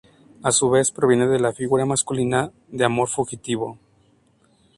A 0.41 0.51
su 0.51 0.71
vez, 0.71 0.89
proviene 0.89 1.27
de 1.27 1.39
la 1.39 1.53
figura 1.53 1.85
masculina 1.85 2.51
de 2.69 2.85
amor 2.85 3.07
fugitivo. 3.07 3.77